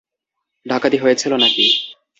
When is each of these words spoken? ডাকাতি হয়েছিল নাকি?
ডাকাতি 0.65 0.97
হয়েছিল 0.97 1.31
নাকি? 1.35 1.65